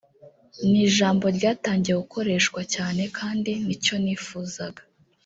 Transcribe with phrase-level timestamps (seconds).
[0.69, 4.81] …ni ijambo ryatangiye gukoreshwa cyane kandi nicyo nifuzaga